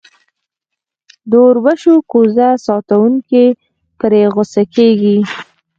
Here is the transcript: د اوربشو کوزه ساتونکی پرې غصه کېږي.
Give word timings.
د 1.29 1.31
اوربشو 1.45 1.93
کوزه 2.11 2.49
ساتونکی 2.67 3.45
پرې 3.99 4.21
غصه 4.35 4.63
کېږي. 4.75 5.17